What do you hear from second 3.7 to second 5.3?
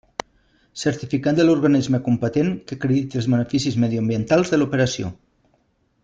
mediambientals de l'operació.